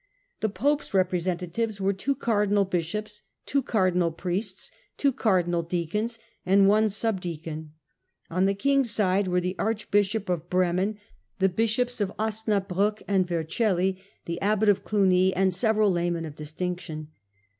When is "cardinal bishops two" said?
2.15-3.61